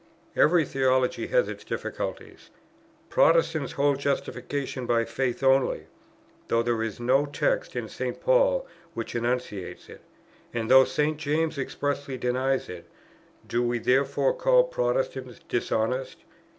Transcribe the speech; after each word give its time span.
Every 0.35 0.65
theology 0.65 1.27
has 1.27 1.47
its 1.47 1.63
difficulties; 1.63 2.49
Protestants 3.11 3.73
hold 3.73 3.99
justification 3.99 4.87
by 4.87 5.05
faith 5.05 5.43
only, 5.43 5.85
though 6.47 6.63
there 6.63 6.81
is 6.81 6.99
no 6.99 7.27
text 7.27 7.75
in 7.75 7.87
St. 7.87 8.19
Paul 8.19 8.65
which 8.95 9.13
enunciates 9.13 9.89
it, 9.89 10.01
and 10.55 10.71
though 10.71 10.85
St. 10.85 11.17
James 11.17 11.59
expressly 11.59 12.17
denies 12.17 12.67
it; 12.67 12.85
do 13.47 13.61
we 13.61 13.77
therefore 13.77 14.33
call 14.33 14.63
Protestants 14.63 15.37
dishonest? 15.47 16.17